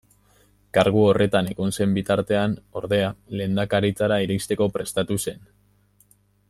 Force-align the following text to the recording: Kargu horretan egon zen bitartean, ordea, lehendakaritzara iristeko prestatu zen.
Kargu 0.77 1.03
horretan 1.09 1.49
egon 1.51 1.75
zen 1.77 1.93
bitartean, 1.97 2.57
ordea, 2.81 3.13
lehendakaritzara 3.41 4.21
iristeko 4.29 4.73
prestatu 4.79 5.23
zen. 5.27 5.49